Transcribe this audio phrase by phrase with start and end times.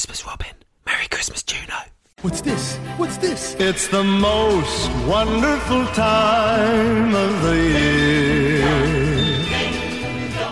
[0.00, 0.56] Christmas, Robin.
[0.86, 1.74] Merry Christmas, Juno.
[2.22, 2.78] What's this?
[2.96, 3.54] What's this?
[3.58, 9.36] It's the most wonderful time of the year.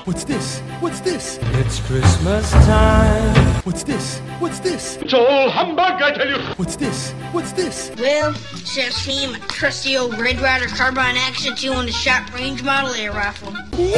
[0.05, 0.61] What's this?
[0.81, 1.39] What's this?
[1.55, 3.35] It's Christmas time.
[3.65, 4.19] What's this?
[4.39, 4.99] What's this?
[4.99, 6.41] It's all humbug, I tell you.
[6.57, 7.13] What's this?
[7.33, 7.91] What's this?
[7.99, 12.93] Well, it's just him, a trusty old Red Ryder carbine action 200 shot range model
[12.93, 13.55] air rifle.
[13.73, 13.97] It's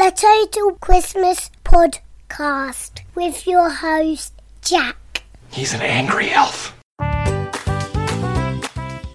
[0.00, 4.32] the Total Christmas Podcast with your host,
[4.62, 5.24] Jack.
[5.50, 6.74] He's an angry elf.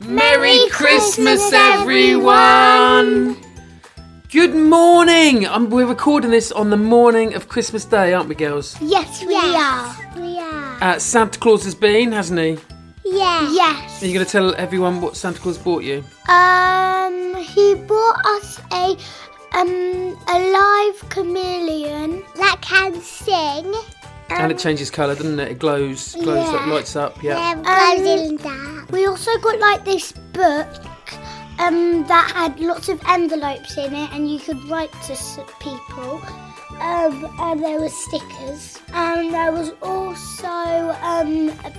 [0.06, 3.36] Merry Christmas, everyone!
[4.32, 5.48] Good morning!
[5.48, 8.80] Um, we're recording this on the morning of Christmas Day, aren't we, girls?
[8.80, 10.22] Yes, we are.
[10.22, 10.84] We are.
[10.84, 12.60] Uh, Santa Claus has been, hasn't he?
[13.04, 13.50] Yeah.
[13.52, 14.04] Yes.
[14.04, 16.04] Are you going to tell everyone what Santa Claus bought you?
[16.30, 18.96] Um, he bought us a
[19.56, 23.74] um a live chameleon that can sing.
[24.30, 25.52] and it changes colour, doesn't it?
[25.52, 26.66] It glows, glows, yeah.
[26.66, 27.22] lights up.
[27.24, 27.52] Yeah.
[27.66, 30.68] Um, we also got like this book
[31.60, 35.16] um that had lots of envelopes in it, and you could write to
[35.60, 36.22] people.
[36.80, 40.48] Um, and there were stickers, and there was also
[41.02, 41.72] um a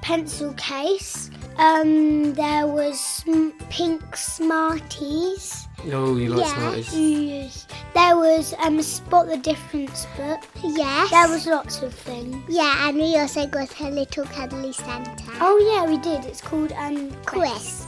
[0.00, 1.30] pencil case.
[1.56, 3.24] Um, there was
[3.70, 5.68] pink Smarties.
[5.92, 6.94] Oh, you like Smarties.
[6.94, 7.66] Yes.
[7.94, 10.40] There was um spot the difference book.
[10.62, 11.10] Yes.
[11.10, 12.42] There was lots of things.
[12.48, 15.30] Yeah, and we also got a little cuddly Santa.
[15.40, 16.24] Oh yeah, we did.
[16.24, 17.86] It's called um Quiz.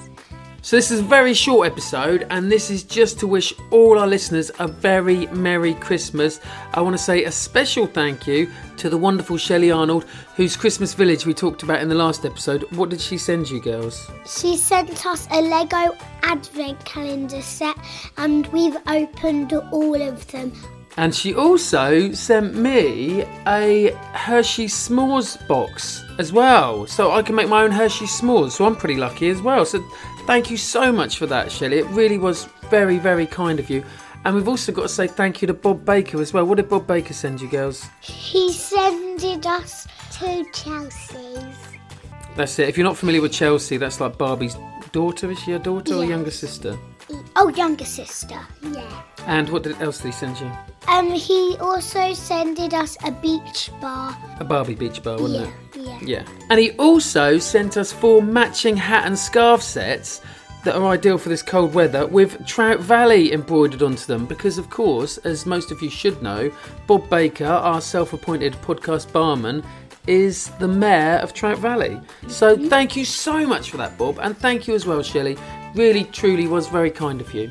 [0.66, 4.06] So this is a very short episode, and this is just to wish all our
[4.08, 6.40] listeners a very Merry Christmas.
[6.74, 10.92] I want to say a special thank you to the wonderful Shelley Arnold, whose Christmas
[10.92, 12.64] village we talked about in the last episode.
[12.72, 14.10] What did she send you, girls?
[14.26, 17.76] She sent us a Lego advent calendar set,
[18.16, 20.50] and we've opened all of them.
[20.98, 27.48] And she also sent me a Hershey S'mores box as well, so I can make
[27.48, 28.52] my own Hershey S'mores.
[28.52, 29.66] So I'm pretty lucky as well.
[29.66, 29.84] So
[30.26, 31.78] thank you so much for that, Shelley.
[31.78, 33.84] It really was very, very kind of you.
[34.24, 36.44] And we've also got to say thank you to Bob Baker as well.
[36.44, 37.86] What did Bob Baker send you, girls?
[38.00, 41.54] He sended us Two Chelseas.
[42.36, 42.68] That's it.
[42.68, 44.56] If you're not familiar with Chelsea, that's like Barbie's
[44.92, 45.30] daughter.
[45.30, 46.08] Is she a daughter or Yes.
[46.10, 46.78] younger sister?
[47.36, 48.38] oh younger sister.
[48.72, 49.02] Yeah.
[49.26, 50.50] And what did, else did he send you?
[50.88, 54.16] Um, he also sended us a beach bar.
[54.40, 55.65] A Barbie beach bar, wasn't Yeah, it?
[55.86, 55.98] Yeah.
[56.02, 56.24] Yeah.
[56.50, 60.20] And he also sent us four matching hat and scarf sets
[60.64, 64.68] that are ideal for this cold weather with Trout Valley embroidered onto them because, of
[64.68, 66.50] course, as most of you should know,
[66.88, 69.62] Bob Baker, our self appointed podcast barman,
[70.08, 72.00] is the mayor of Trout Valley.
[72.26, 74.18] So thank you so much for that, Bob.
[74.20, 75.36] And thank you as well, Shelley.
[75.74, 77.50] Really, truly was very kind of you.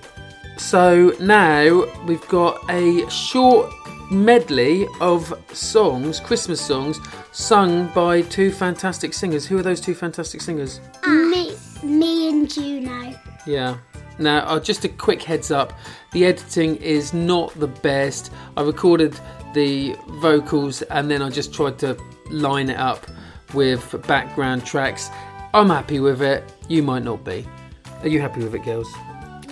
[0.57, 3.71] So now we've got a short
[4.11, 6.99] medley of songs, Christmas songs,
[7.31, 9.45] sung by two fantastic singers.
[9.45, 10.79] Who are those two fantastic singers?
[11.05, 13.13] Me, me and Juno.
[13.45, 13.77] Yeah.
[14.17, 15.73] Now, uh, just a quick heads up
[16.11, 18.31] the editing is not the best.
[18.55, 19.19] I recorded
[19.53, 21.97] the vocals and then I just tried to
[22.29, 23.05] line it up
[23.53, 25.09] with background tracks.
[25.53, 26.43] I'm happy with it.
[26.67, 27.45] You might not be.
[28.01, 28.87] Are you happy with it, girls?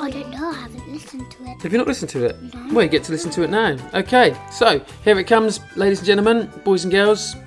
[0.04, 0.50] I don't know.
[0.50, 1.62] I haven't listened to it.
[1.62, 2.36] Have you not listened to it?
[2.74, 3.78] Well, you get to listen to it now.
[3.94, 7.38] Okay, so here it comes, ladies and gentlemen, boys and girls.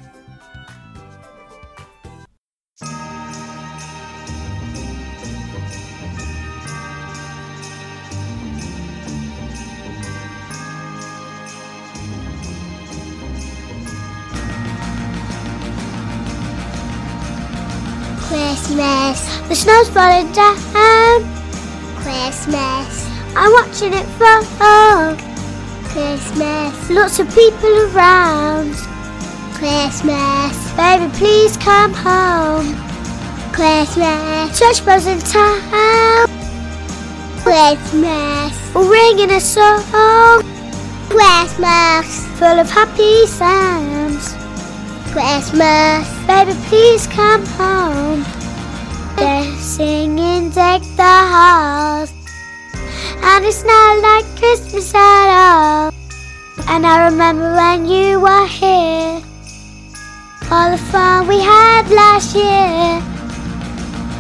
[18.29, 19.49] Christmas.
[19.49, 21.36] The snow's falling down.
[22.17, 23.11] Christmas.
[23.37, 25.15] I'm watching it fall.
[25.85, 26.91] Christmas.
[26.91, 28.75] Lots of people around.
[29.53, 30.55] Christmas.
[30.77, 32.75] Baby, please come home.
[33.53, 34.59] Christmas.
[34.59, 36.27] Church bells in town.
[37.45, 38.75] Christmas.
[38.75, 40.43] Ringing a song
[41.11, 42.27] Christmas.
[42.39, 44.35] full of happy sounds.
[45.13, 46.09] Christmas.
[46.27, 48.25] Baby, please come home.
[49.17, 52.13] They're singing Deck the Halls.
[53.21, 55.93] And it's not like Christmas at all.
[56.69, 59.21] And I remember when you were here.
[60.53, 63.03] All the fun we had last year.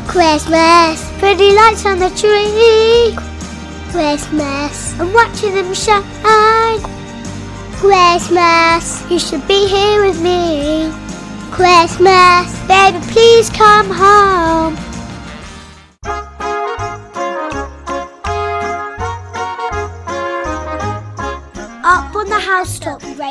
[0.08, 0.98] Christmas.
[1.20, 3.14] Pretty lights on the tree.
[3.92, 4.99] Christmas.
[4.99, 6.82] And watching them shine.
[7.78, 9.08] Christmas.
[9.08, 10.90] You should be here with me.
[11.52, 12.50] Christmas.
[12.66, 14.85] Baby, please come home.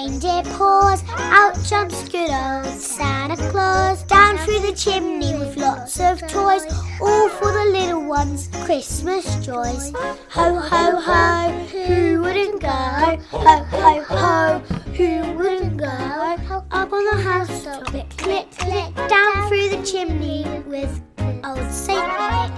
[0.05, 1.03] Reindeer paws.
[1.17, 4.03] Out jumps good old Santa Claus.
[4.03, 6.65] Down through the chimney with lots of toys.
[7.01, 9.91] All for the little ones, Christmas joys.
[10.29, 12.67] Ho, ho, ho, who wouldn't go?
[12.67, 14.59] Ho, ho, ho,
[14.93, 15.85] who wouldn't go?
[16.71, 18.95] Up on the housetop, click, click, click.
[19.09, 21.01] Down through the chimney with
[21.43, 22.51] old Saint Nick.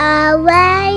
[0.00, 0.89] Away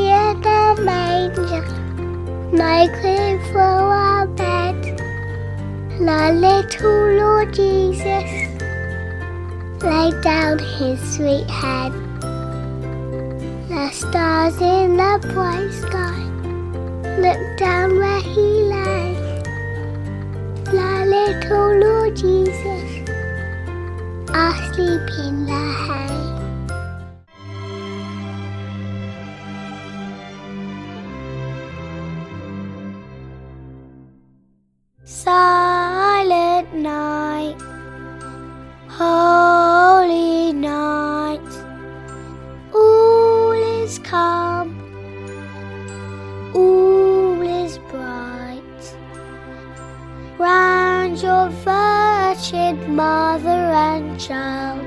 [6.03, 8.29] The little Lord Jesus
[9.81, 11.93] laid down his sweet head.
[13.69, 16.19] The stars in the bright sky
[17.21, 19.15] looked down where he lay.
[20.65, 23.09] The little Lord Jesus
[24.27, 26.32] asleep in the hay.
[51.43, 54.82] Your virgin mother and child,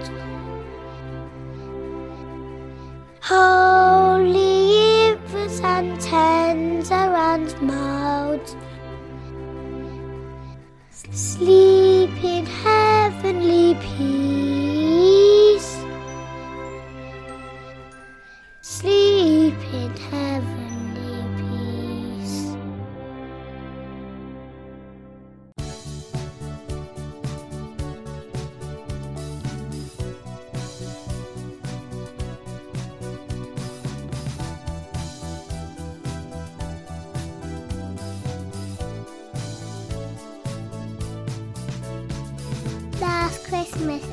[43.76, 44.04] Christmas,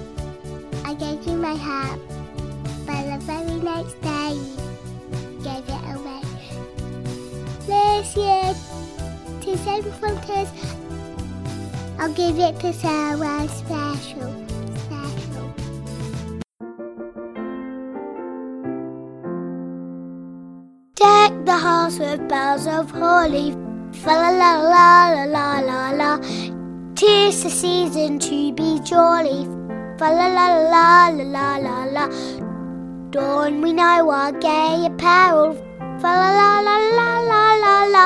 [0.84, 1.98] I gave you my heart,
[2.86, 6.22] but the very next day, you gave it away.
[7.66, 8.54] This year,
[9.42, 10.50] to send photos,
[11.98, 14.34] I'll give it to someone special.
[20.96, 23.56] Deck the halls with boughs of holly.
[23.94, 26.20] Fa la la la la la la.
[26.96, 29.48] Tis the season to be jolly.
[29.98, 32.06] Fa la la la la la la la.
[33.10, 35.54] Dawn we know our gay apparel.
[36.00, 38.06] Fa la la la la la la la.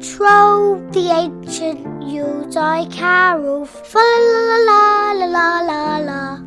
[0.00, 3.64] Troll the ancient Yuletide carol.
[3.66, 6.38] Fa la la la la la la la.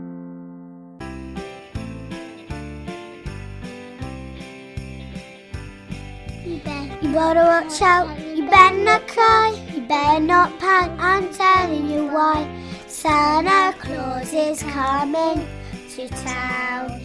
[7.01, 8.07] You better watch out,
[8.51, 12.37] better not cry, you better not panic, I'm telling you why.
[12.85, 15.47] Santa Claus is coming
[15.95, 16.99] to town.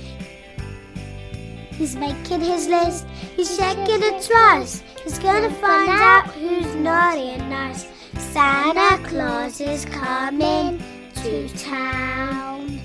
[1.71, 3.07] He's making his list,
[3.37, 4.83] he's checking it twice.
[5.05, 7.87] He's gonna find out who's naughty and nice.
[8.19, 10.83] Santa Claus is coming
[11.23, 12.81] to town.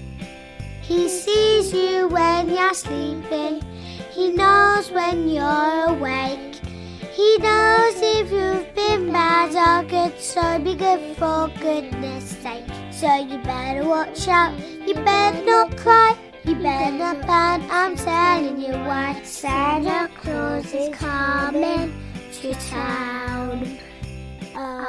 [0.81, 3.63] He sees you when you're sleeping.
[4.11, 6.50] He knows when you're awake.
[7.21, 12.65] He knows if you've been bad or good, so be good for goodness sake.
[12.89, 18.59] So you better watch out, you better not cry, you better not ban, I'm telling
[18.59, 19.21] you why.
[19.23, 21.93] Santa Claus is coming
[22.41, 23.20] to town.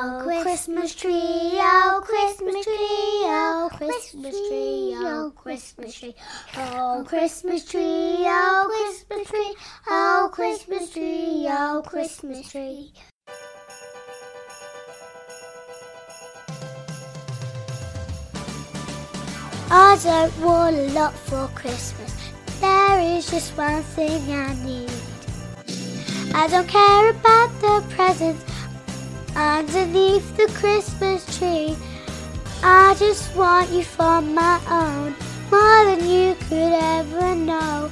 [0.04, 6.14] Oh, Christmas tree, oh, Christmas tree, oh, Christmas tree, oh, Christmas tree.
[6.56, 9.54] Oh, Christmas tree, oh, Christmas tree,
[9.86, 12.92] oh, Christmas tree, oh, Christmas tree.
[19.70, 22.12] I don't want a lot for Christmas.
[22.60, 24.90] There is just one thing I need.
[26.34, 28.51] I don't care about the presents
[29.36, 31.76] underneath the Christmas tree.
[32.62, 35.14] I just want you for my own,
[35.50, 37.90] more than you could ever know.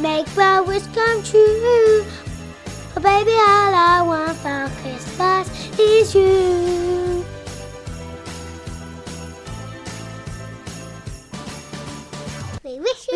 [0.00, 2.04] Make my wish come true.
[2.96, 7.07] Oh, baby, all I want for Christmas is you.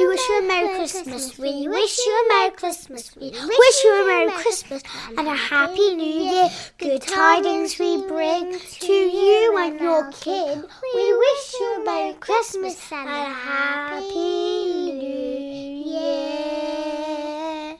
[0.03, 1.39] We wish you a Merry Christmas.
[1.39, 3.15] We wish you a Merry Christmas.
[3.15, 4.83] We wish you a Merry Christmas
[5.17, 6.51] and a Happy New Year.
[6.79, 10.65] Good tidings we bring to you and your kin.
[10.95, 17.77] We wish you a Merry Christmas and a Happy New Year.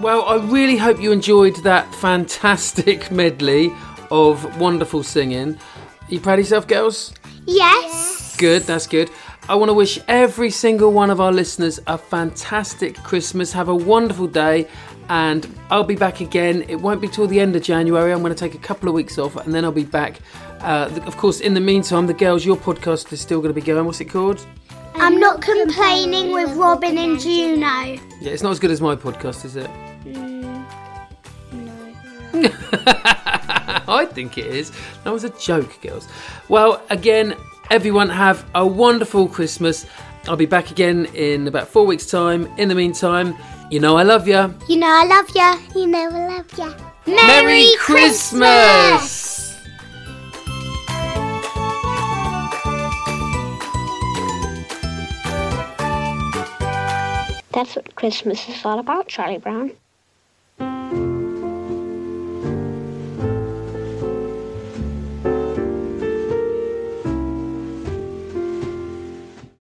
[0.00, 3.72] Well, I really hope you enjoyed that fantastic medley
[4.12, 5.56] of wonderful singing.
[5.56, 7.12] Are you proud of yourself, girls?
[7.46, 8.36] Yes.
[8.36, 9.10] Good, that's good.
[9.52, 13.52] I want to wish every single one of our listeners a fantastic Christmas.
[13.52, 14.66] Have a wonderful day,
[15.10, 16.64] and I'll be back again.
[16.68, 18.12] It won't be till the end of January.
[18.14, 20.20] I'm going to take a couple of weeks off, and then I'll be back.
[20.60, 23.60] Uh, of course, in the meantime, the girls, your podcast is still going to be
[23.60, 23.84] going.
[23.84, 24.46] What's it called?
[24.94, 27.66] I'm not complaining with Robin and Juno.
[27.66, 29.68] Yeah, it's not as good as my podcast, is it?
[33.86, 34.72] I think it is.
[35.04, 36.08] That was a joke, girls.
[36.48, 37.36] Well, again,
[37.72, 39.86] everyone have a wonderful Christmas.
[40.28, 42.44] I'll be back again in about four weeks' time.
[42.58, 43.34] In the meantime,
[43.70, 44.54] you know I love you.
[44.68, 45.56] You know I love ya.
[45.74, 46.74] You know I love ya.
[47.06, 49.56] Merry, Christmas!
[57.52, 59.72] That's what Christmas is all about, Charlie Brown.